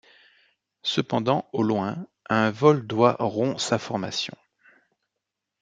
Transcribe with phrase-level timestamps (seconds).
[0.81, 4.35] Cependant, au loin, un vol d'oies rompt sa formation.